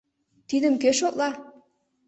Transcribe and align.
Тидым 0.47 0.75
кӧ 0.81 0.89
шотла? 0.99 1.29